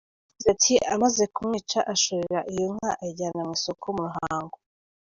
Yagize 0.37 0.47
ati 0.55 0.73
“…Amaze 0.93 1.23
kumwica 1.33 1.79
ashorera 1.93 2.39
iyo 2.53 2.67
nka 2.75 2.91
ayijyana 3.01 3.41
mu 3.47 3.53
isoko 3.57 3.85
mu 3.95 4.01
Ruhango. 4.09 4.57